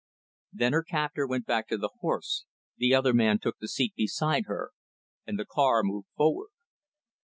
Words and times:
Then 0.51 0.73
her 0.73 0.81
captor 0.81 1.27
went 1.27 1.45
back 1.45 1.67
to 1.67 1.77
the 1.77 1.91
horse; 1.99 2.45
the 2.75 2.91
other 2.91 3.13
man 3.13 3.37
took 3.37 3.59
the 3.59 3.67
seat 3.67 3.93
beside 3.95 4.45
her; 4.47 4.71
and 5.27 5.37
the 5.37 5.45
car 5.45 5.83
moved 5.83 6.07
forward. 6.17 6.49